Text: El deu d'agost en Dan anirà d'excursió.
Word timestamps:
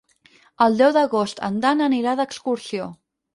El 0.65 0.77
deu 0.79 0.93
d'agost 0.95 1.43
en 1.49 1.59
Dan 1.67 1.85
anirà 1.89 2.17
d'excursió. 2.21 2.89